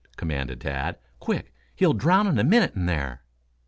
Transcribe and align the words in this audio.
commanded 0.17 0.59
Tad. 0.61 0.97
"Quick! 1.19 1.53
He'll 1.75 1.93
drown 1.93 2.25
in 2.25 2.39
a 2.39 2.43
minute 2.43 2.73
in 2.75 2.87
there." 2.87 3.21